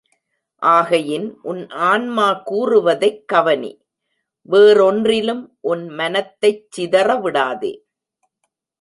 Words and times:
ஆகையின் 0.61 1.27
உன் 1.41 1.69
ஆன்மா 1.69 2.41
கூறுவதைக் 2.45 3.27
கவனி 3.27 3.71
வேறொன்றிலும் 4.49 5.43
உன் 5.61 5.87
மனத்தைச் 5.89 6.67
சிதற 6.77 7.21
விடாதே. 7.21 7.73